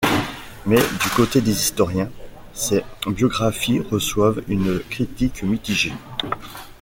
Mais 0.65 0.77
du 0.79 1.09
côté 1.15 1.41
des 1.41 1.51
historiens, 1.51 2.09
ses 2.53 2.83
biographies 3.05 3.81
reçoivent 3.81 4.41
une 4.47 4.79
critique 4.79 5.43
mitigée. 5.43 5.93